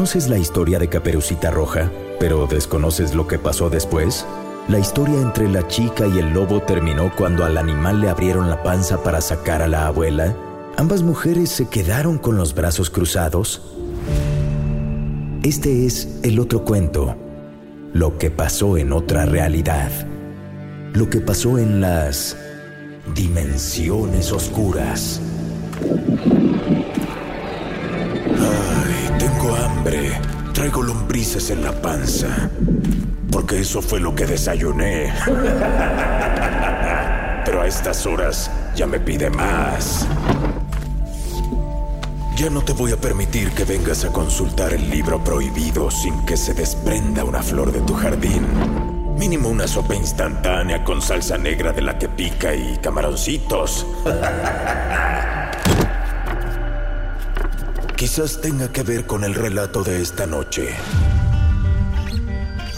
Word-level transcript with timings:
¿Conoces 0.00 0.30
la 0.30 0.38
historia 0.38 0.78
de 0.78 0.88
Caperucita 0.88 1.50
Roja, 1.50 1.92
pero 2.18 2.46
desconoces 2.46 3.14
lo 3.14 3.28
que 3.28 3.38
pasó 3.38 3.68
después? 3.68 4.24
La 4.66 4.78
historia 4.78 5.20
entre 5.20 5.46
la 5.46 5.68
chica 5.68 6.06
y 6.06 6.18
el 6.18 6.32
lobo 6.32 6.62
terminó 6.62 7.14
cuando 7.14 7.44
al 7.44 7.58
animal 7.58 8.00
le 8.00 8.08
abrieron 8.08 8.48
la 8.48 8.62
panza 8.62 9.02
para 9.02 9.20
sacar 9.20 9.60
a 9.60 9.68
la 9.68 9.88
abuela. 9.88 10.34
Ambas 10.78 11.02
mujeres 11.02 11.50
se 11.50 11.68
quedaron 11.68 12.16
con 12.16 12.38
los 12.38 12.54
brazos 12.54 12.88
cruzados. 12.88 13.60
Este 15.42 15.84
es 15.84 16.18
el 16.22 16.40
otro 16.40 16.64
cuento, 16.64 17.14
lo 17.92 18.16
que 18.16 18.30
pasó 18.30 18.78
en 18.78 18.94
otra 18.94 19.26
realidad, 19.26 19.90
lo 20.94 21.10
que 21.10 21.20
pasó 21.20 21.58
en 21.58 21.82
las 21.82 22.38
dimensiones 23.14 24.32
oscuras. 24.32 25.20
Hambre. 29.80 30.20
Traigo 30.52 30.82
lombrices 30.82 31.50
en 31.50 31.64
la 31.64 31.72
panza. 31.72 32.50
Porque 33.30 33.60
eso 33.60 33.80
fue 33.80 34.00
lo 34.00 34.14
que 34.14 34.26
desayuné. 34.26 35.12
Pero 37.44 37.62
a 37.62 37.66
estas 37.66 38.04
horas 38.06 38.50
ya 38.74 38.86
me 38.86 39.00
pide 39.00 39.30
más. 39.30 40.06
Ya 42.36 42.50
no 42.50 42.62
te 42.62 42.72
voy 42.72 42.92
a 42.92 42.96
permitir 42.96 43.50
que 43.52 43.64
vengas 43.64 44.04
a 44.04 44.12
consultar 44.12 44.72
el 44.72 44.90
libro 44.90 45.22
prohibido 45.22 45.90
sin 45.90 46.24
que 46.24 46.36
se 46.36 46.54
desprenda 46.54 47.24
una 47.24 47.42
flor 47.42 47.72
de 47.72 47.80
tu 47.80 47.94
jardín. 47.94 48.46
Mínimo 49.18 49.48
una 49.48 49.66
sopa 49.66 49.94
instantánea 49.94 50.84
con 50.84 51.02
salsa 51.02 51.38
negra 51.38 51.72
de 51.72 51.82
la 51.82 51.98
que 51.98 52.08
pica 52.08 52.54
y 52.54 52.78
camaroncitos. 52.78 53.86
Quizás 58.00 58.40
tenga 58.40 58.72
que 58.72 58.82
ver 58.82 59.04
con 59.04 59.24
el 59.24 59.34
relato 59.34 59.84
de 59.84 60.00
esta 60.00 60.26
noche. 60.26 60.70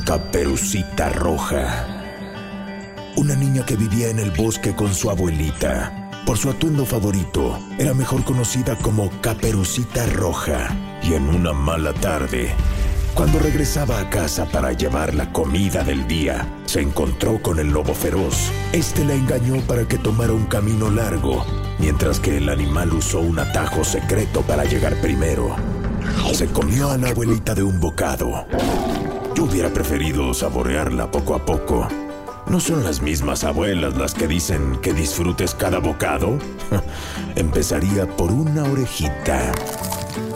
Caperucita 0.05 1.11
Roja. 1.11 1.87
Una 3.15 3.37
niña 3.37 3.65
que 3.65 3.77
vivía 3.77 4.09
en 4.09 4.19
el 4.19 4.33
bosque 4.33 4.75
con 4.75 4.93
su 4.93 5.11
abuelita. 5.11 6.11
Por 6.27 6.39
su 6.39 6.51
atuendo 6.51 6.85
favorito, 6.85 7.57
era 7.79 7.95
mejor 7.95 8.25
conocida 8.25 8.75
como 8.79 9.13
Caperucita 9.21 10.07
Roja. 10.07 10.77
Y 11.05 11.15
en 11.15 11.29
una 11.29 11.53
mala 11.53 11.95
tarde, 11.95 12.53
cuando 13.15 13.39
regresaba 13.39 13.99
a 14.01 14.09
casa 14.09 14.47
para 14.47 14.73
llevar 14.73 15.15
la 15.15 15.33
comida 15.33 15.85
del 15.85 16.07
día, 16.09 16.47
se 16.65 16.81
encontró 16.81 17.41
con 17.43 17.59
el 17.59 17.69
lobo 17.69 17.95
feroz. 17.95 18.51
Este 18.73 19.05
la 19.05 19.15
engañó 19.15 19.61
para 19.63 19.87
que 19.87 19.99
tomara 19.99 20.33
un 20.33 20.47
camino 20.47 20.91
largo, 20.91 21.45
mientras 21.79 22.21
que 22.21 22.39
el 22.39 22.49
animal 22.49 22.93
usó 22.93 23.21
un 23.21 23.39
atajo 23.39 23.85
secreto 23.85 24.43
para 24.43 24.65
llegar 24.65 24.95
primero. 25.01 25.55
Se 26.33 26.47
comió 26.47 26.91
a 26.91 26.97
la 26.97 27.11
abuelita 27.11 27.55
de 27.55 27.63
un 27.63 27.81
bocado. 27.81 28.47
Yo 29.35 29.45
hubiera 29.45 29.71
preferido 29.71 30.33
saborearla 30.33 31.11
poco 31.11 31.35
a 31.35 31.45
poco. 31.45 31.89
¿No 32.47 32.61
son 32.61 32.83
las 32.85 33.03
mismas 33.03 33.45
abuelas 33.45 33.97
las 33.97 34.15
que 34.15 34.27
dicen 34.27 34.77
que 34.83 34.93
disfrutes 34.93 35.55
cada 35.55 35.79
bocado? 35.79 36.39
Empezaría 37.37 38.07
por 38.07 38.33
una 38.33 38.65
orejita. 38.65 39.53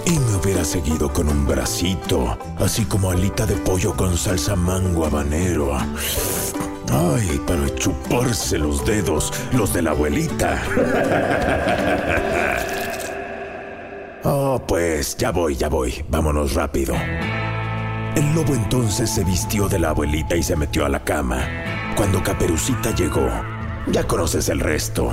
Y 0.06 0.18
me 0.18 0.36
hubiera 0.36 0.64
seguido 0.64 1.12
con 1.12 1.28
un 1.28 1.46
bracito, 1.46 2.38
así 2.58 2.84
como 2.84 3.10
alita 3.10 3.44
de 3.44 3.56
pollo 3.56 3.94
con 3.94 4.16
salsa 4.16 4.54
mango 4.54 5.04
habanero. 5.04 5.76
Ay, 5.76 7.40
para 7.46 7.74
chuparse 7.74 8.56
los 8.56 8.86
dedos, 8.86 9.32
los 9.52 9.74
de 9.74 9.82
la 9.82 9.90
abuelita. 9.90 10.62
Oh, 14.28 14.60
pues 14.66 15.16
ya 15.16 15.30
voy, 15.30 15.54
ya 15.54 15.68
voy. 15.68 16.04
Vámonos 16.08 16.54
rápido. 16.54 16.96
El 18.16 18.34
lobo 18.34 18.54
entonces 18.54 19.08
se 19.08 19.22
vistió 19.22 19.68
de 19.68 19.78
la 19.78 19.90
abuelita 19.90 20.34
y 20.34 20.42
se 20.42 20.56
metió 20.56 20.84
a 20.84 20.88
la 20.88 21.04
cama. 21.04 21.46
Cuando 21.96 22.20
Caperucita 22.24 22.92
llegó, 22.92 23.28
ya 23.86 24.04
conoces 24.04 24.48
el 24.48 24.58
resto. 24.58 25.12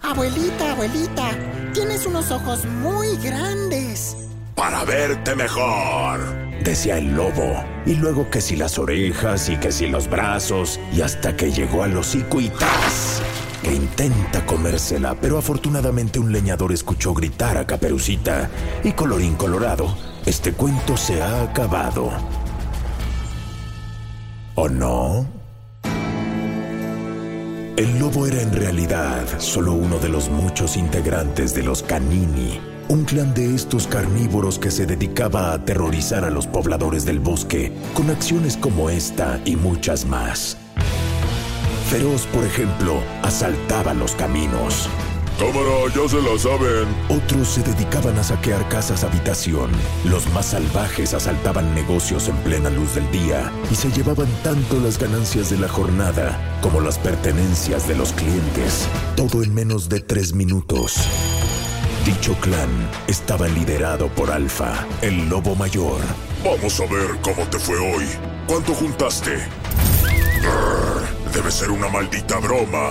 Abuelita, 0.00 0.72
abuelita, 0.72 1.32
tienes 1.74 2.06
unos 2.06 2.30
ojos 2.30 2.64
muy 2.64 3.18
grandes. 3.18 4.16
Para 4.56 4.86
verte 4.86 5.36
mejor, 5.36 6.18
decía 6.64 6.96
el 6.96 7.14
lobo. 7.14 7.62
Y 7.84 7.94
luego 7.96 8.30
que 8.30 8.40
si 8.40 8.56
las 8.56 8.78
orejas 8.78 9.50
y 9.50 9.58
que 9.58 9.70
si 9.70 9.86
los 9.86 10.08
brazos, 10.08 10.80
y 10.94 11.02
hasta 11.02 11.36
que 11.36 11.52
llegó 11.52 11.82
al 11.82 11.94
hocico 11.94 12.40
y 12.40 12.48
¡tas! 12.48 13.20
Que 13.62 13.74
intenta 13.74 14.46
comérsela, 14.46 15.14
pero 15.20 15.36
afortunadamente 15.36 16.18
un 16.18 16.32
leñador 16.32 16.72
escuchó 16.72 17.12
gritar 17.12 17.58
a 17.58 17.66
Caperucita 17.66 18.48
y 18.82 18.92
colorín 18.92 19.34
colorado, 19.34 19.94
este 20.24 20.52
cuento 20.52 20.96
se 20.96 21.20
ha 21.20 21.42
acabado. 21.42 22.10
¿O 24.54 24.70
no? 24.70 25.26
El 27.76 27.98
lobo 27.98 28.26
era 28.26 28.40
en 28.40 28.52
realidad 28.54 29.38
solo 29.38 29.74
uno 29.74 29.98
de 29.98 30.08
los 30.08 30.30
muchos 30.30 30.78
integrantes 30.78 31.54
de 31.54 31.62
los 31.62 31.82
Canini, 31.82 32.58
un 32.88 33.04
clan 33.04 33.34
de 33.34 33.54
estos 33.54 33.86
carnívoros 33.86 34.58
que 34.58 34.70
se 34.70 34.86
dedicaba 34.86 35.50
a 35.50 35.54
aterrorizar 35.54 36.24
a 36.24 36.30
los 36.30 36.46
pobladores 36.46 37.04
del 37.04 37.18
bosque 37.18 37.72
con 37.94 38.10
acciones 38.10 38.56
como 38.56 38.90
esta 38.90 39.40
y 39.44 39.56
muchas 39.56 40.04
más. 40.06 40.56
Feroz, 41.90 42.26
por 42.26 42.44
ejemplo, 42.44 43.00
asaltaba 43.22 43.94
los 43.94 44.12
caminos. 44.12 44.88
Cámara, 45.38 45.92
ya 45.94 46.08
se 46.08 46.22
la 46.22 46.38
saben. 46.38 46.88
Otros 47.08 47.48
se 47.48 47.62
dedicaban 47.62 48.18
a 48.18 48.24
saquear 48.24 48.66
casas 48.68 49.04
habitación. 49.04 49.70
Los 50.04 50.26
más 50.32 50.46
salvajes 50.46 51.12
asaltaban 51.12 51.74
negocios 51.74 52.28
en 52.28 52.36
plena 52.36 52.70
luz 52.70 52.94
del 52.94 53.10
día 53.10 53.52
y 53.70 53.74
se 53.74 53.90
llevaban 53.90 54.28
tanto 54.42 54.80
las 54.80 54.98
ganancias 54.98 55.50
de 55.50 55.58
la 55.58 55.68
jornada 55.68 56.58
como 56.62 56.80
las 56.80 56.98
pertenencias 56.98 57.86
de 57.86 57.96
los 57.96 58.12
clientes. 58.12 58.88
Todo 59.14 59.42
en 59.42 59.54
menos 59.54 59.90
de 59.90 60.00
tres 60.00 60.32
minutos. 60.32 61.06
Dicho 62.06 62.34
clan 62.40 62.70
estaba 63.08 63.48
liderado 63.48 64.06
por 64.06 64.30
Alfa, 64.30 64.86
el 65.02 65.28
lobo 65.28 65.56
mayor. 65.56 66.00
Vamos 66.44 66.80
a 66.80 66.84
ver 66.86 67.18
cómo 67.20 67.44
te 67.48 67.58
fue 67.58 67.76
hoy. 67.78 68.06
¿Cuánto 68.46 68.74
juntaste? 68.74 69.32
Debe 71.34 71.50
ser 71.50 71.72
una 71.72 71.88
maldita 71.88 72.38
broma. 72.38 72.90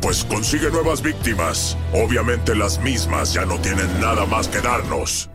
Pues 0.00 0.24
consigue 0.24 0.70
nuevas 0.70 1.02
víctimas. 1.02 1.76
Obviamente 1.92 2.54
las 2.54 2.80
mismas 2.80 3.34
ya 3.34 3.44
no 3.44 3.58
tienen 3.58 4.00
nada 4.00 4.24
más 4.24 4.48
que 4.48 4.62
darnos. 4.62 5.28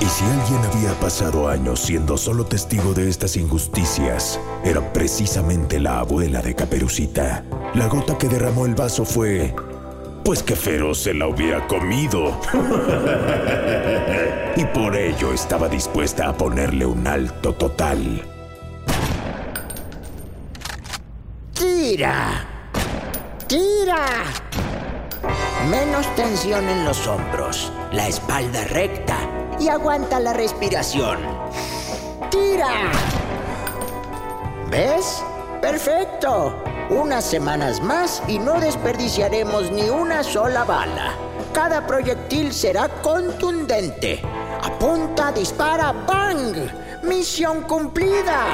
Y 0.00 0.04
si 0.04 0.24
alguien 0.24 0.60
había 0.72 1.00
pasado 1.00 1.48
años 1.48 1.80
siendo 1.80 2.16
solo 2.16 2.46
testigo 2.46 2.94
de 2.94 3.08
estas 3.08 3.36
injusticias, 3.36 4.38
era 4.62 4.92
precisamente 4.92 5.80
la 5.80 5.98
abuela 5.98 6.42
de 6.42 6.54
Caperucita. 6.54 7.42
La 7.74 7.88
gota 7.88 8.16
que 8.16 8.28
derramó 8.28 8.66
el 8.66 8.76
vaso 8.76 9.04
fue... 9.04 9.52
Pues 10.24 10.42
que 10.42 10.54
Feroz 10.54 10.98
se 10.98 11.14
la 11.14 11.26
hubiera 11.26 11.66
comido. 11.66 12.38
y 14.56 14.64
por 14.66 14.94
ello 14.94 15.32
estaba 15.32 15.68
dispuesta 15.68 16.28
a 16.28 16.36
ponerle 16.36 16.86
un 16.86 17.06
alto 17.06 17.54
total. 17.54 18.22
¡Tira! 21.52 22.46
¡Tira! 23.48 24.06
Menos 25.68 26.06
tensión 26.14 26.68
en 26.68 26.84
los 26.84 27.06
hombros, 27.06 27.72
la 27.92 28.08
espalda 28.08 28.64
recta 28.64 29.16
y 29.58 29.68
aguanta 29.68 30.20
la 30.20 30.32
respiración. 30.32 31.18
¡Tira! 32.30 32.92
¿Ves? 34.70 35.22
¡Perfecto! 35.60 36.71
Unas 36.90 37.24
semanas 37.24 37.80
más 37.80 38.22
y 38.28 38.38
no 38.38 38.60
desperdiciaremos 38.60 39.70
ni 39.70 39.88
una 39.88 40.22
sola 40.22 40.64
bala. 40.64 41.14
Cada 41.52 41.86
proyectil 41.86 42.52
será 42.52 42.88
contundente. 43.02 44.20
Apunta, 44.62 45.32
dispara, 45.32 45.92
¡bang! 45.92 46.54
¡Misión 47.02 47.62
cumplida! 47.62 48.44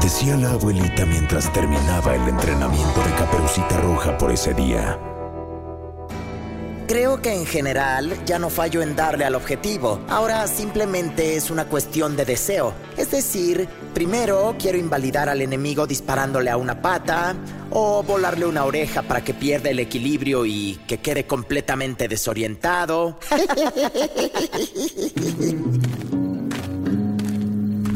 Decía 0.00 0.36
la 0.36 0.50
abuelita 0.50 1.04
mientras 1.06 1.52
terminaba 1.52 2.14
el 2.14 2.28
entrenamiento 2.28 3.00
de 3.02 3.14
Caperucita 3.14 3.80
Roja 3.80 4.16
por 4.16 4.30
ese 4.30 4.54
día. 4.54 4.98
Creo 6.86 7.22
que 7.22 7.32
en 7.32 7.46
general 7.46 8.12
ya 8.26 8.38
no 8.38 8.50
fallo 8.50 8.82
en 8.82 8.96
darle 8.96 9.24
al 9.24 9.34
objetivo. 9.34 10.00
Ahora 10.08 10.46
simplemente 10.46 11.36
es 11.36 11.50
una 11.50 11.66
cuestión 11.66 12.16
de 12.16 12.24
deseo. 12.24 12.74
Es 12.96 13.10
decir, 13.10 13.68
primero 13.94 14.54
quiero 14.58 14.78
invalidar 14.78 15.28
al 15.28 15.42
enemigo 15.42 15.86
disparándole 15.86 16.50
a 16.50 16.56
una 16.56 16.82
pata 16.82 17.34
o 17.70 18.02
volarle 18.02 18.46
una 18.46 18.64
oreja 18.64 19.02
para 19.02 19.24
que 19.24 19.34
pierda 19.34 19.70
el 19.70 19.78
equilibrio 19.78 20.44
y 20.44 20.80
que 20.86 20.98
quede 20.98 21.26
completamente 21.26 22.08
desorientado. 22.08 23.18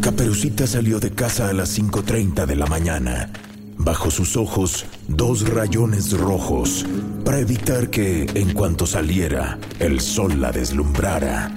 Caperucita 0.06 0.68
salió 0.68 1.00
de 1.00 1.10
casa 1.10 1.48
a 1.48 1.52
las 1.52 1.76
5.30 1.76 2.46
de 2.46 2.54
la 2.54 2.66
mañana. 2.66 3.28
Bajo 3.76 4.10
sus 4.10 4.36
ojos, 4.36 4.86
dos 5.08 5.48
rayones 5.48 6.12
rojos, 6.12 6.86
para 7.26 7.40
evitar 7.40 7.90
que, 7.90 8.24
en 8.34 8.54
cuanto 8.54 8.86
saliera, 8.86 9.58
el 9.80 10.00
sol 10.00 10.40
la 10.40 10.52
deslumbrara. 10.52 11.50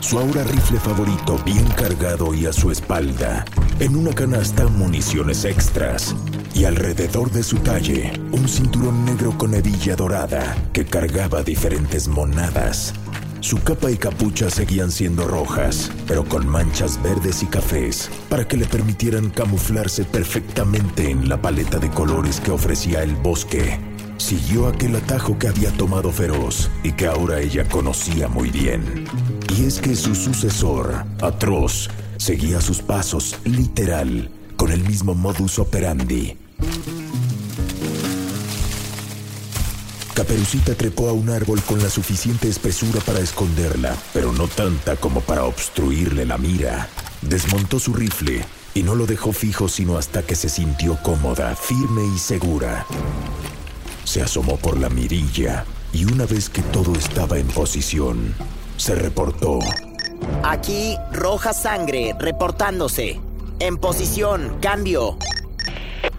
Su 0.00 0.18
ahora 0.18 0.44
rifle 0.44 0.78
favorito 0.78 1.38
bien 1.46 1.64
cargado 1.78 2.34
y 2.34 2.44
a 2.44 2.52
su 2.52 2.70
espalda, 2.70 3.46
en 3.78 3.96
una 3.96 4.12
canasta 4.12 4.66
municiones 4.66 5.46
extras, 5.46 6.14
y 6.52 6.66
alrededor 6.66 7.30
de 7.30 7.42
su 7.42 7.56
talle, 7.60 8.12
un 8.32 8.46
cinturón 8.50 9.06
negro 9.06 9.38
con 9.38 9.54
hebilla 9.54 9.96
dorada 9.96 10.58
que 10.74 10.84
cargaba 10.84 11.42
diferentes 11.42 12.06
monadas. 12.06 12.92
Su 13.40 13.62
capa 13.62 13.90
y 13.90 13.96
capucha 13.96 14.50
seguían 14.50 14.90
siendo 14.90 15.26
rojas, 15.26 15.90
pero 16.06 16.24
con 16.24 16.46
manchas 16.46 17.02
verdes 17.02 17.42
y 17.42 17.46
cafés, 17.46 18.10
para 18.28 18.46
que 18.46 18.58
le 18.58 18.66
permitieran 18.66 19.30
camuflarse 19.30 20.04
perfectamente 20.04 21.10
en 21.10 21.26
la 21.28 21.40
paleta 21.40 21.78
de 21.78 21.88
colores 21.90 22.38
que 22.38 22.50
ofrecía 22.50 23.02
el 23.02 23.16
bosque. 23.16 23.80
Siguió 24.18 24.66
aquel 24.66 24.94
atajo 24.96 25.38
que 25.38 25.48
había 25.48 25.72
tomado 25.72 26.12
Feroz 26.12 26.70
y 26.84 26.92
que 26.92 27.06
ahora 27.06 27.40
ella 27.40 27.66
conocía 27.66 28.28
muy 28.28 28.50
bien. 28.50 29.06
Y 29.56 29.64
es 29.64 29.80
que 29.80 29.96
su 29.96 30.14
sucesor, 30.14 31.06
Atroz, 31.22 31.88
seguía 32.18 32.60
sus 32.60 32.82
pasos 32.82 33.38
literal, 33.44 34.30
con 34.56 34.70
el 34.70 34.84
mismo 34.84 35.14
modus 35.14 35.58
operandi. 35.58 36.36
Caperucita 40.20 40.74
trepó 40.74 41.08
a 41.08 41.14
un 41.14 41.30
árbol 41.30 41.62
con 41.62 41.82
la 41.82 41.88
suficiente 41.88 42.46
espesura 42.46 43.00
para 43.06 43.20
esconderla, 43.20 43.96
pero 44.12 44.32
no 44.32 44.48
tanta 44.48 44.96
como 44.96 45.22
para 45.22 45.44
obstruirle 45.44 46.26
la 46.26 46.36
mira. 46.36 46.90
Desmontó 47.22 47.78
su 47.78 47.94
rifle 47.94 48.44
y 48.74 48.82
no 48.82 48.94
lo 48.94 49.06
dejó 49.06 49.32
fijo 49.32 49.66
sino 49.66 49.96
hasta 49.96 50.22
que 50.22 50.34
se 50.34 50.50
sintió 50.50 50.98
cómoda, 51.02 51.56
firme 51.56 52.04
y 52.14 52.18
segura. 52.18 52.84
Se 54.04 54.20
asomó 54.20 54.58
por 54.58 54.78
la 54.78 54.90
mirilla 54.90 55.64
y 55.90 56.04
una 56.04 56.26
vez 56.26 56.50
que 56.50 56.60
todo 56.64 56.92
estaba 56.96 57.38
en 57.38 57.48
posición, 57.48 58.34
se 58.76 58.94
reportó. 58.94 59.58
Aquí, 60.42 60.98
Roja 61.12 61.54
Sangre, 61.54 62.14
reportándose. 62.18 63.18
En 63.58 63.78
posición, 63.78 64.58
cambio. 64.60 65.16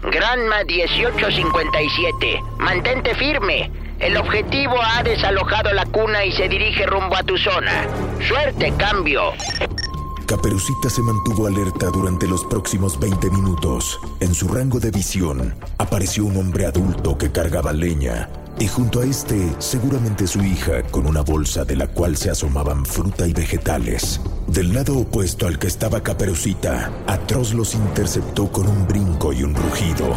Granma 0.02 0.64
1857, 0.64 2.42
mantente 2.58 3.14
firme. 3.14 3.70
El 4.02 4.16
objetivo 4.16 4.74
ha 4.82 5.04
desalojado 5.04 5.72
la 5.72 5.86
cuna 5.86 6.24
y 6.24 6.32
se 6.32 6.48
dirige 6.48 6.84
rumbo 6.86 7.16
a 7.16 7.22
tu 7.22 7.38
zona. 7.38 7.86
Suerte, 8.26 8.72
cambio. 8.76 9.30
Caperucita 10.26 10.90
se 10.90 11.02
mantuvo 11.02 11.46
alerta 11.46 11.86
durante 11.86 12.26
los 12.26 12.44
próximos 12.46 12.98
20 12.98 13.30
minutos. 13.30 14.00
En 14.18 14.34
su 14.34 14.48
rango 14.48 14.80
de 14.80 14.90
visión 14.90 15.54
apareció 15.78 16.24
un 16.24 16.36
hombre 16.36 16.66
adulto 16.66 17.16
que 17.16 17.30
cargaba 17.30 17.72
leña 17.72 18.28
y 18.58 18.66
junto 18.66 19.02
a 19.02 19.04
este 19.04 19.54
seguramente 19.58 20.26
su 20.26 20.42
hija 20.42 20.82
con 20.90 21.06
una 21.06 21.20
bolsa 21.22 21.64
de 21.64 21.76
la 21.76 21.86
cual 21.86 22.16
se 22.16 22.30
asomaban 22.30 22.84
fruta 22.84 23.28
y 23.28 23.32
vegetales. 23.32 24.20
Del 24.48 24.74
lado 24.74 24.98
opuesto 24.98 25.46
al 25.46 25.60
que 25.60 25.68
estaba 25.68 26.02
Caperucita, 26.02 26.90
Atroz 27.06 27.54
los 27.54 27.74
interceptó 27.74 28.50
con 28.50 28.66
un 28.66 28.88
brinco 28.88 29.32
y 29.32 29.44
un 29.44 29.54
rugido. 29.54 30.16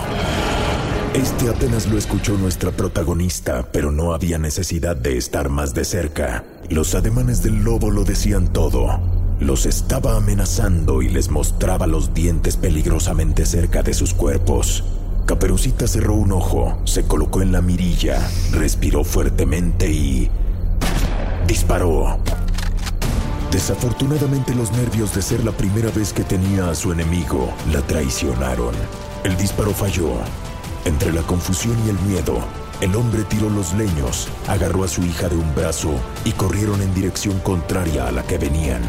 Este 1.16 1.48
apenas 1.48 1.88
lo 1.88 1.98
escuchó 1.98 2.38
nuestra 2.38 2.72
protagonista, 2.72 3.66
pero 3.72 3.90
no 3.90 4.14
había 4.14 4.38
necesidad 4.38 4.98
de 4.98 5.18
estar 5.18 5.48
más 5.48 5.74
de 5.74 5.86
cerca. 5.86 6.44
Los 6.70 6.94
ademanes 6.94 7.42
del 7.42 7.64
lobo 7.64 7.90
lo 7.90 8.04
decían 8.04 8.50
todo. 8.50 9.00
Los 9.40 9.66
estaba 9.66 10.18
amenazando 10.18 11.02
y 11.02 11.08
les 11.08 11.30
mostraba 11.30 11.88
los 11.88 12.14
dientes 12.14 12.58
peligrosamente 12.58 13.46
cerca 13.46 13.82
de 13.82 13.94
sus 13.94 14.14
cuerpos. 14.14 14.84
Caperucita 15.26 15.88
cerró 15.88 16.16
un 16.16 16.34
ojo, 16.34 16.82
se 16.84 17.06
colocó 17.06 17.42
en 17.42 17.54
la 17.54 17.62
mirilla, 17.62 18.20
respiró 18.52 19.06
fuertemente 19.06 19.90
y... 19.90 20.30
disparó. 21.48 22.20
Desafortunadamente 23.54 24.54
los 24.54 24.70
nervios 24.74 25.16
de 25.16 25.22
ser 25.22 25.46
la 25.46 25.54
primera 25.54 25.92
vez 25.92 26.12
que 26.12 26.26
tenía 26.26 26.70
a 26.70 26.76
su 26.76 26.92
enemigo 26.92 27.54
la 27.72 27.80
traicionaron. 27.80 28.76
El 29.24 29.38
disparo 29.38 29.72
falló 29.72 30.20
entre 30.86 31.12
la 31.12 31.22
confusión 31.24 31.76
y 31.86 31.90
el 31.90 32.00
miedo, 32.02 32.40
el 32.82 32.96
hombre 32.96 33.24
tiró 33.24 33.50
los 33.50 33.74
leños, 33.74 34.28
agarró 34.48 34.84
a 34.84 34.88
su 34.88 35.02
hija 35.04 35.30
de 35.30 35.36
un 35.36 35.56
brazo 35.56 35.92
y 36.26 36.32
corrieron 36.32 36.82
en 36.82 36.94
dirección 36.94 37.40
contraria 37.40 38.08
a 38.08 38.12
la 38.12 38.24
que 38.24 38.38
venían. 38.38 38.82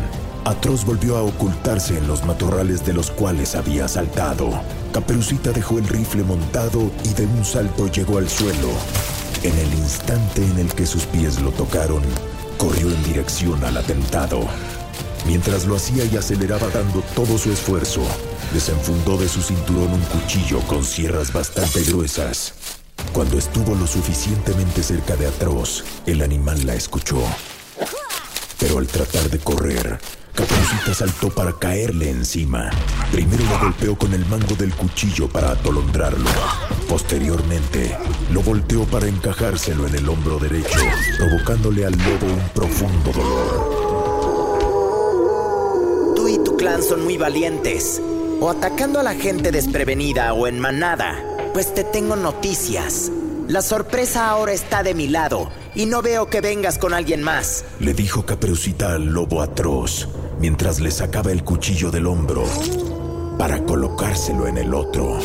Atroz 0.45 0.85
volvió 0.85 1.17
a 1.17 1.23
ocultarse 1.23 1.97
en 1.97 2.07
los 2.07 2.25
matorrales 2.25 2.85
de 2.85 2.93
los 2.93 3.11
cuales 3.11 3.55
había 3.55 3.89
saltado. 3.89 4.51
Caperucita 4.93 5.51
dejó 5.53 5.79
el 5.79 5.89
rifle 5.89 6.23
montado 6.23 6.91
y 7.05 7.09
de 7.15 7.27
un 7.27 7.45
salto 7.45 7.89
llegó 7.89 8.19
al 8.19 8.29
suelo. 8.29 8.69
En 9.43 9.57
el 9.59 9.75
instante 9.75 10.45
en 10.45 10.59
el 10.59 10.73
que 10.73 10.87
sus 10.87 11.05
pies 11.07 11.41
lo 11.41 11.51
tocaron, 11.51 12.03
corrió 12.59 12.89
en 12.91 13.03
dirección 13.05 13.63
al 13.65 13.77
atentado. 13.77 14.47
Mientras 15.27 15.67
lo 15.67 15.77
hacía 15.77 16.05
y 16.05 16.17
aceleraba 16.17 16.69
dando 16.69 17.03
todo 17.15 17.39
su 17.39 17.51
esfuerzo, 17.51 18.03
desenfundó 18.53 19.17
de 19.17 19.29
su 19.29 19.43
cinturón 19.43 19.93
un 19.93 20.03
cuchillo 20.03 20.61
con 20.61 20.85
sierras 20.85 21.33
bastante 21.33 21.83
gruesas. 21.83 22.55
Cuando 23.13 23.39
estuvo 23.39 23.75
lo 23.75 23.87
suficientemente 23.87 24.83
cerca 24.83 25.17
de 25.17 25.27
Atroz, 25.27 25.85
el 26.07 26.23
animal 26.23 26.67
la 26.67 26.75
escuchó. 26.75 27.23
Pero 28.59 28.79
al 28.79 28.87
tratar 28.87 29.29
de 29.31 29.39
correr, 29.39 29.99
Caperucita 30.35 30.95
saltó 30.95 31.31
para 31.31 31.53
caerle 31.59 32.11
encima. 32.11 32.71
Primero 33.11 33.45
lo 33.45 33.59
golpeó 33.59 33.97
con 33.97 34.13
el 34.13 34.27
mango 34.27 34.55
del 34.55 34.75
cuchillo 34.75 35.29
para 35.29 35.53
atolondrarlo. 35.53 36.29
Posteriormente, 36.89 37.97
lo 38.31 38.43
volteó 38.43 38.85
para 38.85 39.09
encajárselo 39.09 39.87
en 39.87 39.95
el 39.95 40.09
hombro 40.09 40.39
derecho, 40.39 40.79
provocándole 41.17 41.87
al 41.87 41.93
lobo 41.93 42.27
un 42.27 42.49
profundo 42.55 43.13
dolor. 43.13 43.87
Tú 46.15 46.29
y 46.29 46.39
tu 46.45 46.57
clan 46.57 46.83
son 46.83 47.05
muy 47.05 47.17
valientes. 47.17 48.03
O 48.41 48.51
atacando 48.51 49.01
a 49.01 49.03
la 49.03 49.15
gente 49.15 49.51
desprevenida 49.51 50.33
o 50.33 50.47
en 50.47 50.61
manada. 50.61 51.23
Pues 51.53 51.73
te 51.75 51.85
tengo 51.85 52.17
noticias. 52.17 53.11
La 53.49 53.63
sorpresa 53.63 54.29
ahora 54.29 54.53
está 54.53 54.83
de 54.83 54.95
mi 54.95 55.09
lado 55.09 55.51
y 55.75 55.87
no 55.87 56.03
veo 56.03 56.29
que 56.29 56.41
vengas 56.41 56.79
con 56.79 56.93
alguien 56.93 57.23
más. 57.23 57.65
Le 57.81 57.95
dijo 57.95 58.27
Caperucita 58.27 58.95
al 58.95 59.07
lobo 59.07 59.41
atroz 59.41 60.09
mientras 60.39 60.81
le 60.81 60.91
sacaba 60.91 61.33
el 61.33 61.45
cuchillo 61.45 61.91
del 61.91 62.07
hombro 62.07 62.45
para 63.39 63.63
colocárselo 63.63 64.47
en 64.47 64.59
el 64.59 64.75
otro. 64.75 65.19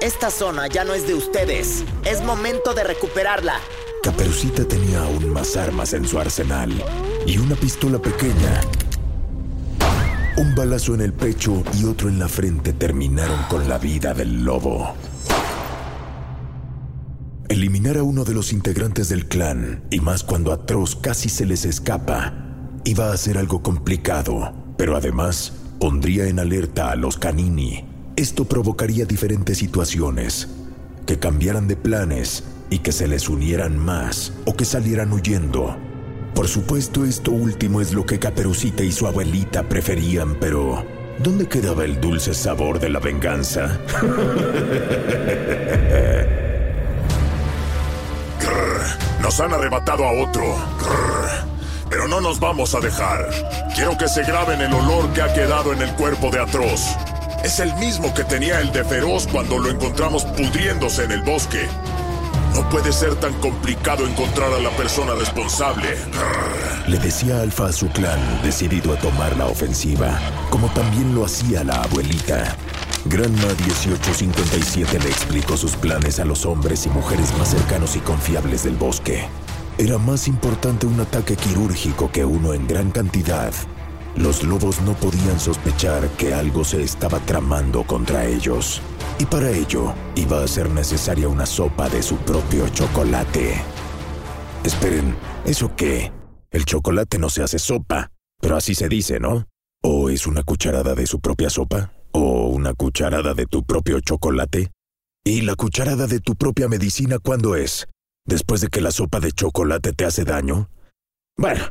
Esta 0.00 0.30
zona 0.30 0.66
ya 0.66 0.84
no 0.84 0.94
es 0.94 1.06
de 1.06 1.14
ustedes. 1.14 1.84
Es 2.04 2.22
momento 2.22 2.74
de 2.74 2.84
recuperarla. 2.84 3.60
Caperucita 4.02 4.64
tenía 4.64 5.02
aún 5.02 5.30
más 5.30 5.56
armas 5.56 5.92
en 5.92 6.08
su 6.08 6.18
arsenal 6.18 6.72
y 7.26 7.38
una 7.38 7.54
pistola 7.54 7.98
pequeña. 7.98 8.62
Un 10.40 10.54
balazo 10.54 10.94
en 10.94 11.02
el 11.02 11.12
pecho 11.12 11.62
y 11.78 11.84
otro 11.84 12.08
en 12.08 12.18
la 12.18 12.26
frente 12.26 12.72
terminaron 12.72 13.42
con 13.50 13.68
la 13.68 13.76
vida 13.76 14.14
del 14.14 14.42
lobo. 14.42 14.94
Eliminar 17.50 17.98
a 17.98 18.02
uno 18.02 18.24
de 18.24 18.32
los 18.32 18.54
integrantes 18.54 19.10
del 19.10 19.28
clan, 19.28 19.84
y 19.90 20.00
más 20.00 20.24
cuando 20.24 20.52
Atroz 20.52 20.96
casi 20.96 21.28
se 21.28 21.44
les 21.44 21.66
escapa, 21.66 22.32
iba 22.86 23.12
a 23.12 23.16
ser 23.18 23.36
algo 23.36 23.62
complicado, 23.62 24.54
pero 24.78 24.96
además 24.96 25.52
pondría 25.78 26.26
en 26.26 26.38
alerta 26.38 26.90
a 26.90 26.96
los 26.96 27.18
canini. 27.18 27.84
Esto 28.16 28.46
provocaría 28.46 29.04
diferentes 29.04 29.58
situaciones. 29.58 30.48
que 31.04 31.18
cambiaran 31.18 31.68
de 31.68 31.76
planes 31.76 32.44
y 32.70 32.78
que 32.78 32.92
se 32.92 33.08
les 33.08 33.28
unieran 33.28 33.76
más 33.76 34.32
o 34.46 34.54
que 34.54 34.64
salieran 34.64 35.12
huyendo. 35.12 35.76
Por 36.34 36.48
supuesto, 36.48 37.04
esto 37.04 37.32
último 37.32 37.80
es 37.80 37.92
lo 37.92 38.06
que 38.06 38.18
Caperucita 38.18 38.82
y 38.82 38.92
su 38.92 39.06
abuelita 39.06 39.64
preferían, 39.64 40.36
pero 40.36 40.84
¿dónde 41.18 41.48
quedaba 41.48 41.84
el 41.84 42.00
dulce 42.00 42.34
sabor 42.34 42.80
de 42.80 42.88
la 42.88 43.00
venganza? 43.00 43.78
nos 49.30 49.38
han 49.38 49.52
arrebatado 49.52 50.04
a 50.04 50.12
otro. 50.12 50.56
pero 51.88 52.08
no 52.08 52.20
nos 52.20 52.40
vamos 52.40 52.74
a 52.74 52.80
dejar. 52.80 53.28
Quiero 53.74 53.96
que 53.96 54.08
se 54.08 54.24
graben 54.24 54.60
el 54.60 54.72
olor 54.72 55.12
que 55.12 55.22
ha 55.22 55.32
quedado 55.32 55.72
en 55.72 55.82
el 55.82 55.92
cuerpo 55.94 56.30
de 56.30 56.40
Atroz. 56.40 56.96
Es 57.44 57.60
el 57.60 57.72
mismo 57.76 58.12
que 58.12 58.24
tenía 58.24 58.60
el 58.60 58.72
de 58.72 58.84
Feroz 58.84 59.26
cuando 59.26 59.58
lo 59.58 59.70
encontramos 59.70 60.24
pudriéndose 60.24 61.04
en 61.04 61.12
el 61.12 61.22
bosque. 61.22 61.68
No 62.54 62.68
puede 62.68 62.92
ser 62.92 63.14
tan 63.16 63.32
complicado 63.34 64.06
encontrar 64.06 64.52
a 64.52 64.58
la 64.58 64.70
persona 64.70 65.14
responsable. 65.14 65.96
Le 66.88 66.98
decía 66.98 67.40
Alfa 67.40 67.66
a 67.66 67.72
su 67.72 67.88
clan, 67.88 68.18
decidido 68.42 68.92
a 68.92 68.98
tomar 68.98 69.36
la 69.36 69.46
ofensiva, 69.46 70.18
como 70.50 70.68
también 70.68 71.14
lo 71.14 71.24
hacía 71.24 71.62
la 71.62 71.82
abuelita. 71.82 72.56
Granma 73.04 73.46
1857 73.66 74.98
le 74.98 75.08
explicó 75.08 75.56
sus 75.56 75.76
planes 75.76 76.18
a 76.18 76.24
los 76.24 76.44
hombres 76.44 76.86
y 76.86 76.90
mujeres 76.90 77.32
más 77.38 77.50
cercanos 77.50 77.96
y 77.96 78.00
confiables 78.00 78.64
del 78.64 78.76
bosque. 78.76 79.28
Era 79.78 79.98
más 79.98 80.26
importante 80.26 80.86
un 80.86 81.00
ataque 81.00 81.36
quirúrgico 81.36 82.10
que 82.10 82.24
uno 82.24 82.52
en 82.52 82.66
gran 82.66 82.90
cantidad. 82.90 83.52
Los 84.16 84.42
lobos 84.42 84.80
no 84.82 84.94
podían 84.94 85.38
sospechar 85.38 86.08
que 86.18 86.34
algo 86.34 86.64
se 86.64 86.82
estaba 86.82 87.20
tramando 87.20 87.84
contra 87.84 88.26
ellos 88.26 88.82
y 89.20 89.26
para 89.26 89.50
ello 89.50 89.92
iba 90.14 90.42
a 90.42 90.48
ser 90.48 90.70
necesaria 90.70 91.28
una 91.28 91.44
sopa 91.44 91.90
de 91.90 92.02
su 92.02 92.16
propio 92.16 92.66
chocolate. 92.70 93.54
Esperen, 94.64 95.14
¿eso 95.44 95.76
qué? 95.76 96.10
El 96.50 96.64
chocolate 96.64 97.18
no 97.18 97.28
se 97.28 97.42
hace 97.42 97.58
sopa, 97.58 98.10
pero 98.40 98.56
así 98.56 98.74
se 98.74 98.88
dice, 98.88 99.20
¿no? 99.20 99.46
¿O 99.82 100.08
es 100.08 100.26
una 100.26 100.42
cucharada 100.42 100.94
de 100.94 101.06
su 101.06 101.20
propia 101.20 101.50
sopa? 101.50 101.92
¿O 102.12 102.46
una 102.48 102.72
cucharada 102.72 103.34
de 103.34 103.44
tu 103.44 103.62
propio 103.62 104.00
chocolate? 104.00 104.70
¿Y 105.22 105.42
la 105.42 105.54
cucharada 105.54 106.06
de 106.06 106.20
tu 106.20 106.34
propia 106.34 106.68
medicina 106.68 107.18
cuándo 107.18 107.56
es? 107.56 107.88
¿Después 108.24 108.62
de 108.62 108.68
que 108.68 108.80
la 108.80 108.90
sopa 108.90 109.20
de 109.20 109.32
chocolate 109.32 109.92
te 109.92 110.06
hace 110.06 110.24
daño? 110.24 110.70
Bueno, 111.36 111.62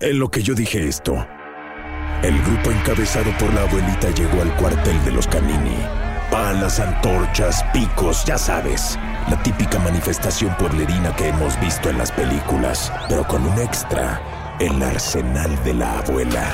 en 0.00 0.20
lo 0.20 0.30
que 0.30 0.44
yo 0.44 0.54
dije 0.54 0.86
esto, 0.86 1.14
el 2.22 2.40
grupo 2.44 2.70
encabezado 2.70 3.36
por 3.36 3.52
la 3.52 3.62
abuelita 3.62 4.10
llegó 4.10 4.42
al 4.42 4.56
cuartel 4.56 5.04
de 5.04 5.10
los 5.10 5.26
Canini 5.26 6.04
Palas, 6.34 6.80
antorchas, 6.80 7.64
picos, 7.72 8.24
ya 8.24 8.36
sabes. 8.36 8.98
La 9.30 9.40
típica 9.44 9.78
manifestación 9.78 10.52
pueblerina 10.56 11.14
que 11.14 11.28
hemos 11.28 11.58
visto 11.60 11.88
en 11.88 11.96
las 11.96 12.10
películas, 12.10 12.92
pero 13.08 13.24
con 13.28 13.46
un 13.46 13.56
extra, 13.60 14.20
el 14.58 14.82
arsenal 14.82 15.62
de 15.62 15.74
la 15.74 16.00
abuela. 16.00 16.52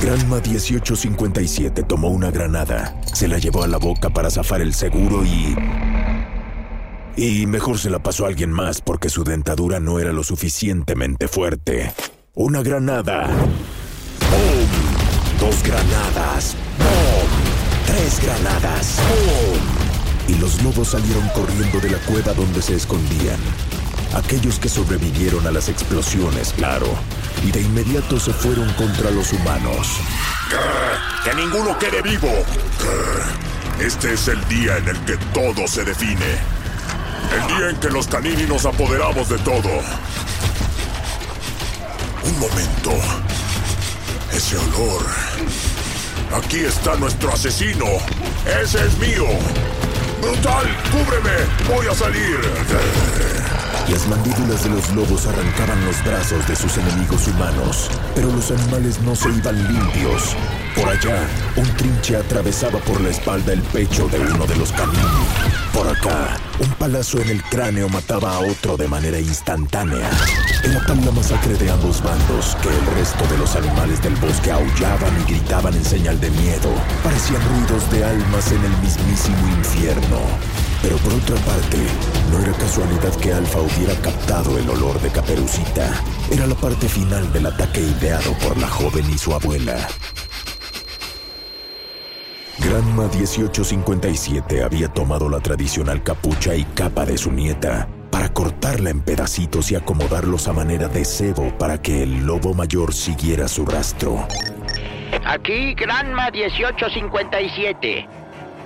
Granma 0.00 0.36
1857 0.36 1.82
tomó 1.82 2.06
una 2.10 2.30
granada, 2.30 2.94
se 3.12 3.26
la 3.26 3.38
llevó 3.38 3.64
a 3.64 3.66
la 3.66 3.78
boca 3.78 4.10
para 4.10 4.30
zafar 4.30 4.60
el 4.60 4.74
seguro 4.74 5.24
y... 5.24 5.56
Y 7.16 7.46
mejor 7.46 7.78
se 7.78 7.90
la 7.90 7.98
pasó 7.98 8.26
a 8.26 8.28
alguien 8.28 8.52
más 8.52 8.80
porque 8.80 9.08
su 9.08 9.24
dentadura 9.24 9.80
no 9.80 9.98
era 9.98 10.12
lo 10.12 10.22
suficientemente 10.22 11.26
fuerte. 11.26 11.92
Una 12.34 12.62
granada. 12.62 13.26
¡Bum! 14.30 15.40
Dos 15.40 15.64
granadas. 15.64 16.56
Tres 17.86 18.20
granadas. 18.22 18.98
Y 20.28 20.34
los 20.36 20.62
lobos 20.62 20.88
salieron 20.88 21.28
corriendo 21.28 21.78
de 21.80 21.90
la 21.90 21.98
cueva 21.98 22.32
donde 22.34 22.60
se 22.60 22.74
escondían. 22.74 23.38
Aquellos 24.14 24.58
que 24.58 24.68
sobrevivieron 24.68 25.46
a 25.46 25.50
las 25.50 25.68
explosiones, 25.68 26.52
claro. 26.56 26.86
Y 27.46 27.52
de 27.52 27.60
inmediato 27.60 28.18
se 28.18 28.32
fueron 28.32 28.72
contra 28.74 29.10
los 29.10 29.32
humanos. 29.32 29.88
¡Que 31.24 31.34
ninguno 31.34 31.78
quede 31.78 32.02
vivo! 32.02 32.32
Este 33.80 34.14
es 34.14 34.28
el 34.28 34.42
día 34.48 34.78
en 34.78 34.88
el 34.88 34.98
que 35.00 35.16
todo 35.34 35.68
se 35.68 35.84
define. 35.84 36.56
El 37.34 37.56
día 37.56 37.70
en 37.70 37.76
que 37.76 37.90
los 37.90 38.06
canini 38.06 38.44
nos 38.44 38.64
apoderamos 38.64 39.28
de 39.28 39.38
todo. 39.38 39.70
Un 42.24 42.38
momento. 42.38 42.92
Ese 44.32 44.56
olor. 44.56 45.02
Aquí 46.32 46.58
está 46.58 46.96
nuestro 46.96 47.32
asesino. 47.32 47.86
Ese 48.62 48.84
es 48.86 48.98
mío. 48.98 49.26
Brutal, 50.20 50.66
cúbreme. 50.90 51.36
Voy 51.68 51.86
a 51.86 51.94
salir. 51.94 52.40
Las 53.88 54.06
mandíbulas 54.08 54.64
de 54.64 54.70
los 54.70 54.92
lobos 54.94 55.26
arrancaban 55.26 55.84
los 55.86 56.04
brazos 56.04 56.46
de 56.48 56.56
sus 56.56 56.76
enemigos 56.76 57.28
humanos, 57.28 57.88
pero 58.14 58.32
los 58.32 58.50
animales 58.50 59.00
no 59.02 59.14
se 59.14 59.28
iban 59.28 59.56
limpios. 59.72 60.34
Por 60.74 60.88
allá, 60.88 61.28
un 61.54 61.68
trinche 61.76 62.16
atravesaba 62.16 62.80
por 62.80 63.00
la 63.00 63.10
espalda 63.10 63.52
el 63.52 63.62
pecho 63.62 64.08
de 64.08 64.18
uno 64.18 64.46
de 64.46 64.56
los 64.56 64.72
caninos. 64.72 65.55
Por 65.76 65.88
acá, 65.88 66.40
un 66.58 66.70
palazo 66.76 67.20
en 67.20 67.28
el 67.28 67.42
cráneo 67.42 67.90
mataba 67.90 68.34
a 68.34 68.38
otro 68.38 68.78
de 68.78 68.88
manera 68.88 69.20
instantánea. 69.20 70.08
Era 70.64 70.82
tan 70.86 71.04
la 71.04 71.12
masacre 71.12 71.52
de 71.52 71.70
ambos 71.70 72.02
bandos 72.02 72.56
que 72.62 72.70
el 72.70 72.96
resto 72.96 73.26
de 73.26 73.36
los 73.36 73.54
animales 73.56 74.02
del 74.02 74.16
bosque 74.16 74.50
aullaban 74.50 75.20
y 75.20 75.32
gritaban 75.32 75.74
en 75.74 75.84
señal 75.84 76.18
de 76.18 76.30
miedo. 76.30 76.70
Parecían 77.04 77.42
ruidos 77.50 77.90
de 77.90 78.04
almas 78.04 78.50
en 78.52 78.64
el 78.64 78.76
mismísimo 78.78 79.48
infierno. 79.48 80.18
Pero 80.80 80.96
por 80.96 81.12
otra 81.12 81.36
parte, 81.44 81.78
no 82.32 82.38
era 82.38 82.54
casualidad 82.54 83.14
que 83.16 83.34
Alfa 83.34 83.60
hubiera 83.60 83.94
captado 84.00 84.58
el 84.58 84.70
olor 84.70 84.98
de 85.02 85.10
Caperucita. 85.10 85.92
Era 86.30 86.46
la 86.46 86.54
parte 86.54 86.88
final 86.88 87.30
del 87.34 87.44
ataque 87.44 87.82
ideado 87.82 88.32
por 88.38 88.56
la 88.56 88.68
joven 88.68 89.04
y 89.10 89.18
su 89.18 89.34
abuela. 89.34 89.86
Granma 92.58 93.08
1857 93.08 94.62
había 94.62 94.88
tomado 94.88 95.28
la 95.28 95.40
tradicional 95.40 96.02
capucha 96.02 96.54
y 96.54 96.64
capa 96.64 97.04
de 97.04 97.18
su 97.18 97.30
nieta 97.30 97.86
para 98.10 98.30
cortarla 98.30 98.88
en 98.90 99.02
pedacitos 99.02 99.70
y 99.70 99.74
acomodarlos 99.74 100.48
a 100.48 100.54
manera 100.54 100.88
de 100.88 101.04
cebo 101.04 101.56
para 101.58 101.82
que 101.82 102.02
el 102.02 102.24
lobo 102.24 102.54
mayor 102.54 102.94
siguiera 102.94 103.46
su 103.46 103.66
rastro. 103.66 104.26
Aquí 105.24 105.74
Granma 105.74 106.30
1857. 106.30 108.08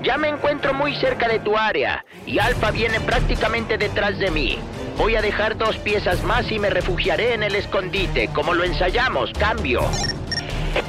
Ya 0.04 0.16
me 0.16 0.28
encuentro 0.28 0.73
muy 0.73 0.94
cerca 0.97 1.28
de 1.28 1.40
tu 1.40 1.56
área 1.56 2.04
y 2.26 2.38
Alfa 2.38 2.70
viene 2.70 3.00
prácticamente 3.00 3.76
detrás 3.76 4.18
de 4.18 4.30
mí. 4.30 4.59
Voy 4.97 5.16
a 5.16 5.23
dejar 5.23 5.59
dos 5.59 5.76
piezas 5.78 6.23
más 6.23 6.50
y 6.52 6.59
me 6.59 6.70
refugiaré 6.70 7.35
en 7.35 7.42
el 7.42 7.54
escondite, 7.54 8.28
como 8.28 8.54
lo 8.54 8.64
ensayamos. 8.64 9.32
Cambio. 9.32 9.82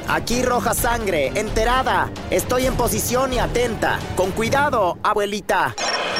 Aquí 0.08 0.42
roja 0.42 0.74
sangre, 0.74 1.32
enterada. 1.34 2.10
Estoy 2.30 2.66
en 2.66 2.74
posición 2.74 3.32
y 3.32 3.38
atenta. 3.38 3.98
Con 4.16 4.30
cuidado, 4.32 4.98
abuelita. 5.02 5.74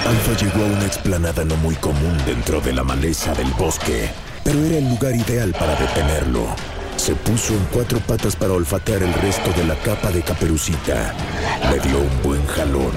Alfa 0.06 0.32
llegó 0.36 0.64
a 0.64 0.66
una 0.66 0.86
explanada 0.86 1.44
no 1.44 1.56
muy 1.56 1.74
común 1.76 2.16
dentro 2.26 2.60
de 2.60 2.72
la 2.72 2.82
maleza 2.82 3.34
del 3.34 3.50
bosque, 3.52 4.10
pero 4.42 4.58
era 4.64 4.78
el 4.78 4.88
lugar 4.88 5.14
ideal 5.14 5.52
para 5.52 5.76
detenerlo. 5.76 6.46
Se 6.96 7.14
puso 7.14 7.52
en 7.52 7.64
cuatro 7.72 7.98
patas 8.00 8.36
para 8.36 8.52
olfatear 8.52 9.02
el 9.02 9.12
resto 9.14 9.50
de 9.52 9.64
la 9.64 9.74
capa 9.76 10.10
de 10.10 10.22
caperucita. 10.22 11.14
Le 11.70 11.80
dio 11.80 11.98
un 11.98 12.22
buen 12.22 12.46
jalón, 12.46 12.92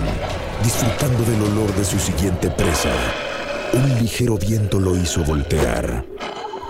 disfrutando 0.63 1.24
del 1.24 1.41
olor 1.41 1.74
de 1.75 1.86
su 1.86 2.00
siguiente 2.00 2.50
presa. 2.50 2.91
Un 3.74 4.00
ligero 4.00 4.38
viento 4.38 4.79
lo 4.79 4.95
hizo 4.95 5.24
voltear. 5.24 6.05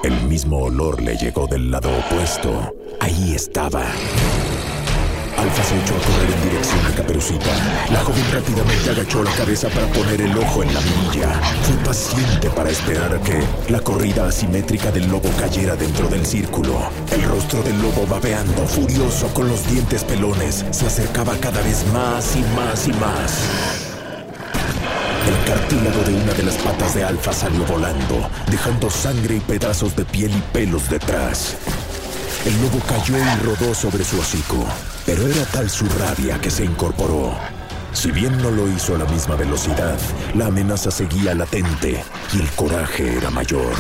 El 0.06 0.22
mismo 0.28 0.60
olor 0.60 1.02
le 1.02 1.18
llegó 1.18 1.48
del 1.48 1.72
lado 1.72 1.90
opuesto. 1.90 2.76
Ahí 3.00 3.34
estaba. 3.34 3.82
Alfa 5.36 5.64
se 5.64 5.80
echó 5.80 5.96
a 5.96 5.98
correr 5.98 6.32
en 6.32 6.44
dirección 6.44 6.86
de 6.86 6.94
Caperucita. 6.94 7.88
La 7.92 8.02
joven 8.02 8.24
rápidamente 8.32 8.92
agachó 8.92 9.24
la 9.24 9.32
cabeza 9.32 9.68
para 9.70 9.88
poner 9.88 10.22
el 10.22 10.38
ojo 10.38 10.62
en 10.62 10.72
la 10.76 10.80
mirilla. 10.82 11.34
Fue 11.64 11.76
paciente 11.84 12.52
para 12.52 12.70
esperar 12.70 13.16
a 13.16 13.20
que 13.20 13.42
la 13.72 13.80
corrida 13.80 14.28
asimétrica 14.28 14.92
del 14.92 15.10
lobo 15.10 15.32
cayera 15.40 15.76
dentro 15.76 16.08
del 16.08 16.24
círculo. 16.24 16.78
El 17.12 17.24
rostro 17.24 17.64
del 17.64 17.82
lobo 17.82 18.06
babeando, 18.06 18.68
furioso, 18.68 19.34
con 19.34 19.48
los 19.48 19.68
dientes 19.72 20.04
pelones, 20.04 20.66
se 20.70 20.86
acercaba 20.86 21.36
cada 21.38 21.64
vez 21.64 21.84
más 21.92 22.36
y 22.36 22.44
más 22.56 22.88
y 22.88 22.94
más. 22.94 23.95
El 25.28 25.44
cartílago 25.44 26.04
de 26.04 26.14
una 26.14 26.34
de 26.34 26.44
las 26.44 26.56
patas 26.58 26.94
de 26.94 27.04
Alfa 27.04 27.34
salió 27.34 27.66
volando, 27.66 28.30
dejando 28.52 28.92
sangre 28.92 29.38
y 29.38 29.40
pedazos 29.40 29.96
de 29.96 30.06
piel 30.06 30.32
y 30.32 30.42
pelos 30.54 30.88
detrás. 30.90 31.58
El 32.46 32.54
lobo 32.62 32.80
cayó 32.88 33.18
y 33.18 33.44
rodó 33.44 33.74
sobre 33.74 34.04
su 34.04 34.20
hocico, 34.20 34.64
pero 35.04 35.28
era 35.28 35.44
tal 35.46 35.68
su 35.68 35.86
rabia 35.86 36.40
que 36.40 36.52
se 36.52 36.64
incorporó. 36.64 37.34
Si 37.92 38.12
bien 38.12 38.38
no 38.38 38.52
lo 38.52 38.68
hizo 38.68 38.94
a 38.94 39.00
la 39.00 39.06
misma 39.06 39.36
velocidad, 39.36 39.98
la 40.36 40.48
amenaza 40.48 40.92
seguía 40.92 41.34
latente 41.34 42.04
y 42.34 42.42
el 42.42 42.50
coraje 42.52 43.18
era 43.18 43.32
mayor. 43.32 43.74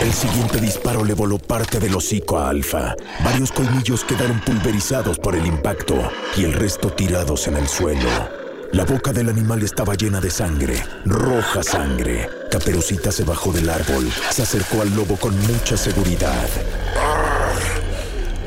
El 0.00 0.12
siguiente 0.12 0.58
disparo 0.58 1.04
le 1.04 1.14
voló 1.14 1.38
parte 1.38 1.78
del 1.78 1.94
hocico 1.94 2.38
a 2.38 2.48
Alfa. 2.48 2.96
Varios 3.22 3.52
colmillos 3.52 4.02
quedaron 4.02 4.40
pulverizados 4.40 5.18
por 5.18 5.36
el 5.36 5.46
impacto 5.46 5.94
y 6.36 6.42
el 6.44 6.54
resto 6.54 6.90
tirados 6.90 7.46
en 7.46 7.56
el 7.56 7.68
suelo. 7.68 8.41
La 8.72 8.84
boca 8.86 9.12
del 9.12 9.28
animal 9.28 9.62
estaba 9.62 9.94
llena 9.94 10.18
de 10.18 10.30
sangre, 10.30 10.82
roja 11.04 11.62
sangre. 11.62 12.30
Caperucita 12.50 13.12
se 13.12 13.22
bajó 13.22 13.52
del 13.52 13.68
árbol, 13.68 14.10
se 14.30 14.42
acercó 14.42 14.80
al 14.80 14.96
lobo 14.96 15.16
con 15.16 15.38
mucha 15.46 15.76
seguridad. 15.76 16.48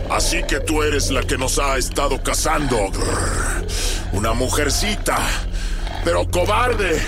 Así 0.10 0.42
que 0.48 0.60
tú 0.62 0.82
eres 0.82 1.12
la 1.12 1.22
que 1.22 1.38
nos 1.38 1.60
ha 1.60 1.78
estado 1.78 2.24
cazando. 2.24 2.92
Una 4.14 4.34
mujercita, 4.34 5.20
pero 6.04 6.28
cobarde, 6.32 7.00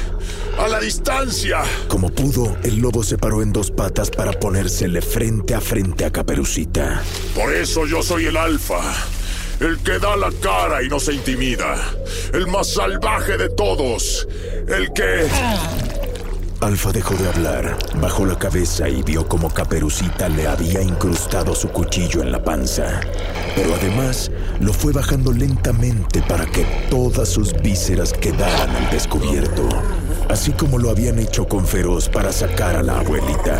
a 0.60 0.68
la 0.68 0.80
distancia. 0.80 1.64
Como 1.88 2.10
pudo, 2.12 2.56
el 2.64 2.78
lobo 2.78 3.04
se 3.04 3.18
paró 3.18 3.42
en 3.42 3.52
dos 3.52 3.72
patas 3.72 4.12
para 4.12 4.32
ponérsele 4.34 5.02
frente 5.02 5.56
a 5.56 5.62
frente 5.62 6.06
a 6.06 6.12
Caperucita. 6.12 7.02
Por 7.34 7.52
eso 7.52 7.88
yo 7.88 8.04
soy 8.04 8.28
el 8.28 8.38
alfa. 8.38 8.82
El 9.60 9.80
que 9.80 9.98
da 9.98 10.16
la 10.16 10.30
cara 10.42 10.84
y 10.84 10.88
no 10.88 11.00
se 11.00 11.14
intimida. 11.14 11.76
El 12.32 12.46
más 12.48 12.74
salvaje 12.74 13.38
de 13.38 13.50
todos. 13.50 14.28
El 14.68 14.94
que... 14.94 15.28
Alfa 16.62 16.92
dejó 16.92 17.16
de 17.16 17.28
hablar, 17.28 17.78
bajó 18.02 18.26
la 18.26 18.38
cabeza 18.38 18.90
y 18.90 19.04
vio 19.04 19.28
como 19.28 19.52
Caperucita 19.52 20.28
le 20.28 20.48
había 20.48 20.82
incrustado 20.82 21.56
su 21.56 21.70
cuchillo 21.70 22.22
en 22.22 22.32
la 22.32 22.44
panza. 22.44 23.02
Pero 23.56 23.74
además 23.76 24.32
lo 24.60 24.74
fue 24.74 24.92
bajando 24.92 25.32
lentamente 25.32 26.22
para 26.24 26.46
que 26.46 26.64
todas 26.90 27.30
sus 27.30 27.54
vísceras 27.62 28.14
quedaran 28.14 28.76
al 28.76 28.90
descubierto. 28.92 29.68
Así 30.30 30.52
como 30.52 30.78
lo 30.78 30.90
habían 30.90 31.20
hecho 31.20 31.48
con 31.48 31.66
Feroz 31.66 32.10
para 32.10 32.32
sacar 32.32 32.76
a 32.76 32.84
la 32.84 33.00
abuelita. 33.00 33.60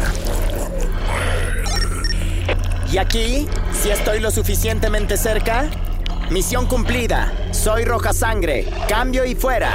¿Y 2.92 2.98
aquí? 2.98 3.48
¿Si 3.74 3.90
estoy 3.90 4.20
lo 4.20 4.32
suficientemente 4.32 5.18
cerca? 5.18 5.70
Misión 6.32 6.66
cumplida. 6.66 7.32
Soy 7.52 7.86
Roja 7.86 8.12
Sangre. 8.12 8.66
Cambio 8.90 9.26
y 9.26 9.34
fuera. 9.34 9.74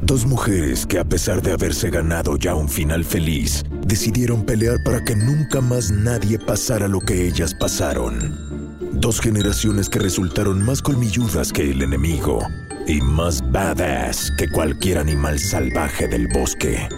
Dos 0.00 0.26
mujeres 0.26 0.86
que 0.86 0.98
a 0.98 1.04
pesar 1.04 1.42
de 1.42 1.52
haberse 1.52 1.90
ganado 1.90 2.36
ya 2.36 2.54
un 2.54 2.68
final 2.68 3.04
feliz, 3.04 3.64
decidieron 3.84 4.44
pelear 4.44 4.76
para 4.84 5.02
que 5.02 5.16
nunca 5.16 5.60
más 5.60 5.90
nadie 5.90 6.38
pasara 6.38 6.86
lo 6.86 7.00
que 7.00 7.26
ellas 7.26 7.54
pasaron. 7.54 8.78
Dos 8.92 9.20
generaciones 9.20 9.88
que 9.88 9.98
resultaron 9.98 10.62
más 10.62 10.80
colmilludas 10.80 11.52
que 11.52 11.70
el 11.70 11.82
enemigo 11.82 12.40
y 12.86 13.00
más 13.00 13.40
badass 13.50 14.30
que 14.38 14.48
cualquier 14.50 14.98
animal 14.98 15.38
salvaje 15.38 16.06
del 16.06 16.28
bosque. 16.28 16.88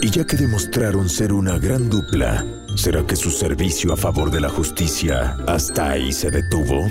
Y 0.00 0.10
ya 0.10 0.24
que 0.24 0.36
demostraron 0.36 1.08
ser 1.08 1.32
una 1.32 1.58
gran 1.58 1.88
dupla, 1.88 2.44
¿será 2.74 3.06
que 3.06 3.16
su 3.16 3.30
servicio 3.30 3.92
a 3.92 3.96
favor 3.96 4.30
de 4.30 4.40
la 4.40 4.48
justicia 4.48 5.36
hasta 5.46 5.90
ahí 5.90 6.12
se 6.12 6.30
detuvo? 6.30 6.86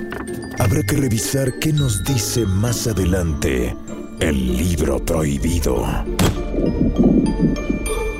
Habrá 0.59 0.83
que 0.83 0.97
revisar 0.97 1.59
qué 1.59 1.73
nos 1.73 2.03
dice 2.03 2.45
más 2.45 2.87
adelante 2.87 3.75
el 4.19 4.57
libro 4.57 5.03
prohibido. 5.03 5.85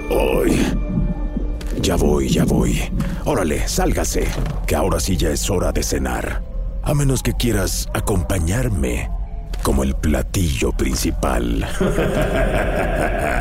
Hoy. 0.09 0.57
Ya 1.81 1.95
voy, 1.95 2.29
ya 2.29 2.45
voy. 2.45 2.81
Órale, 3.25 3.67
sálgase, 3.67 4.27
que 4.67 4.75
ahora 4.75 4.99
sí 4.99 5.15
ya 5.17 5.29
es 5.29 5.49
hora 5.49 5.71
de 5.71 5.83
cenar. 5.83 6.43
A 6.83 6.93
menos 6.93 7.23
que 7.23 7.33
quieras 7.33 7.87
acompañarme 7.93 9.09
como 9.63 9.83
el 9.83 9.95
platillo 9.95 10.71
principal. 10.71 11.67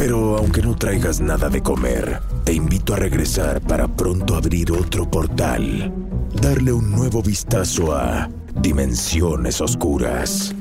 Pero 0.00 0.38
aunque 0.38 0.62
no 0.62 0.74
traigas 0.74 1.20
nada 1.20 1.50
de 1.50 1.62
comer, 1.62 2.22
te 2.44 2.54
invito 2.54 2.94
a 2.94 2.96
regresar 2.96 3.60
para 3.60 3.86
pronto 3.86 4.34
abrir 4.34 4.72
otro 4.72 5.10
portal, 5.10 5.92
darle 6.40 6.72
un 6.72 6.90
nuevo 6.90 7.20
vistazo 7.22 7.94
a 7.94 8.30
dimensiones 8.62 9.60
oscuras, 9.60 10.54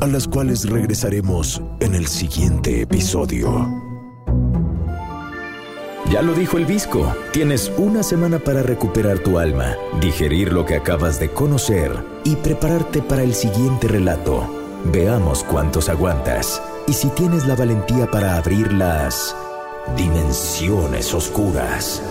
a 0.00 0.08
las 0.08 0.26
cuales 0.26 0.68
regresaremos 0.68 1.62
en 1.78 1.94
el 1.94 2.08
siguiente 2.08 2.80
episodio. 2.80 3.64
Ya 6.10 6.20
lo 6.22 6.34
dijo 6.34 6.58
el 6.58 6.66
Visco, 6.66 7.14
tienes 7.32 7.70
una 7.78 8.02
semana 8.02 8.40
para 8.40 8.64
recuperar 8.64 9.20
tu 9.20 9.38
alma, 9.38 9.76
digerir 10.00 10.52
lo 10.52 10.66
que 10.66 10.74
acabas 10.74 11.20
de 11.20 11.30
conocer 11.30 11.92
y 12.24 12.34
prepararte 12.34 13.02
para 13.02 13.22
el 13.22 13.34
siguiente 13.34 13.86
relato. 13.86 14.52
Veamos 14.86 15.44
cuántos 15.44 15.88
aguantas 15.88 16.60
y 16.90 16.92
si 16.92 17.08
tienes 17.10 17.46
la 17.46 17.54
valentía 17.54 18.10
para 18.10 18.36
abrir 18.36 18.72
las 18.72 19.36
dimensiones 19.96 21.14
oscuras. 21.14 22.02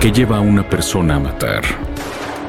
¿Qué 0.00 0.10
lleva 0.10 0.38
a 0.38 0.40
una 0.40 0.68
persona 0.68 1.14
a 1.14 1.20
matar? 1.20 1.62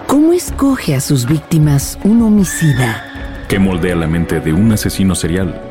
¿Cómo 0.08 0.34
escoge 0.34 0.96
a 0.96 1.02
sus 1.02 1.28
víctimas 1.28 2.00
un 2.04 2.24
homicida? 2.24 3.17
¿Qué 3.48 3.60
moldea 3.60 3.96
la 3.96 4.08
mente 4.08 4.42
de 4.42 4.52
un 4.52 4.74
asesino 4.74 5.16
serial? 5.16 5.62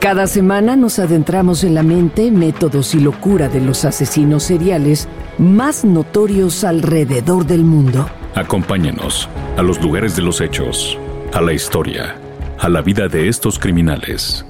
Cada 0.00 0.26
semana 0.26 0.76
nos 0.76 0.98
adentramos 0.98 1.64
en 1.64 1.74
la 1.74 1.82
mente, 1.82 2.30
métodos 2.30 2.94
y 2.94 3.00
locura 3.00 3.48
de 3.48 3.62
los 3.62 3.86
asesinos 3.86 4.42
seriales 4.42 5.08
más 5.38 5.82
notorios 5.82 6.62
alrededor 6.62 7.46
del 7.46 7.64
mundo. 7.64 8.06
Acompáñenos 8.34 9.30
a 9.56 9.62
los 9.62 9.80
lugares 9.80 10.14
de 10.14 10.22
los 10.22 10.42
hechos, 10.42 10.98
a 11.32 11.40
la 11.40 11.54
historia, 11.54 12.20
a 12.58 12.68
la 12.68 12.82
vida 12.82 13.08
de 13.08 13.28
estos 13.28 13.58
criminales. 13.58 14.44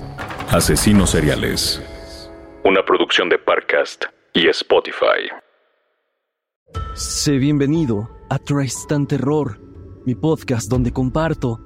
Asesinos 0.50 1.10
seriales. 1.10 1.80
Una 2.64 2.84
producción 2.84 3.28
de 3.28 3.38
Parcast 3.38 4.06
y 4.34 4.48
Spotify. 4.48 5.30
Sé 6.94 7.38
bienvenido 7.38 8.10
a 8.28 8.40
Tristan 8.40 9.06
Terror, 9.06 9.60
mi 10.04 10.16
podcast 10.16 10.68
donde 10.68 10.92
comparto 10.92 11.65